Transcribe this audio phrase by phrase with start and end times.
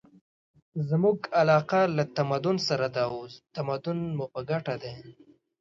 [0.89, 3.17] زموږ علاقه له تمدن سره ده او
[3.55, 4.95] تمدن مو په ګټه دی.